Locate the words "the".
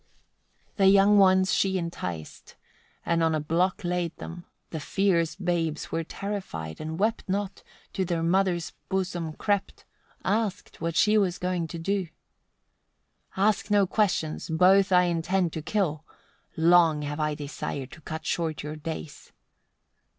0.87-0.91, 4.71-4.79